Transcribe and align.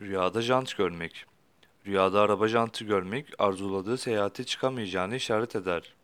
Rüyada 0.00 0.42
jant 0.42 0.76
görmek. 0.76 1.24
Rüyada 1.86 2.20
araba 2.20 2.48
jantı 2.48 2.84
görmek 2.84 3.26
arzuladığı 3.38 3.98
seyahate 3.98 4.44
çıkamayacağını 4.44 5.16
işaret 5.16 5.56
eder. 5.56 5.94